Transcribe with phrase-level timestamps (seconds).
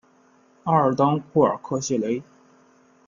[0.63, 2.23] 阿尔当库尔科谢雷。